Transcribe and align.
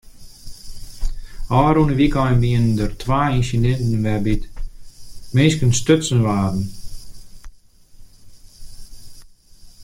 Ofrûne 1.59 1.95
wykein 1.99 2.37
wiene 2.43 2.73
der 2.77 2.91
twa 3.01 3.21
ynsidinten 3.37 3.93
wêrby't 4.05 4.45
minsken 5.35 5.71
stutsen 5.79 6.19
waarden. 6.25 6.65